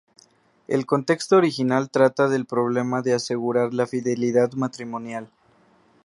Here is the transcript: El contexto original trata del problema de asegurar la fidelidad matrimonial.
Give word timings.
El 0.67 0.87
contexto 0.87 1.37
original 1.37 1.91
trata 1.91 2.27
del 2.27 2.47
problema 2.47 3.03
de 3.03 3.13
asegurar 3.13 3.71
la 3.75 3.85
fidelidad 3.85 4.53
matrimonial. 4.53 5.29